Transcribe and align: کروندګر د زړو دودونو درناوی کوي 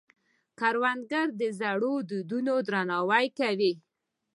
کروندګر 0.59 1.27
د 1.39 1.41
زړو 1.59 1.93
دودونو 2.09 2.53
درناوی 2.67 3.25
کوي 3.39 3.73